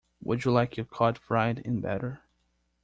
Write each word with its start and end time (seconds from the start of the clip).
Would 0.23 0.45
you 0.45 0.51
like 0.51 0.77
your 0.77 0.87
cod 0.87 1.19
fried 1.19 1.59
in 1.59 1.79
batter? 1.79 2.21